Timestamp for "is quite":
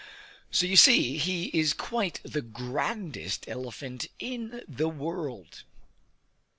1.53-2.21